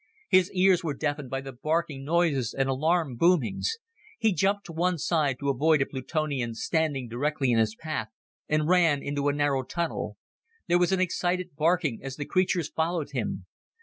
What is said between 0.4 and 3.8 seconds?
ears were deafened by the barking noises and alarm boomings.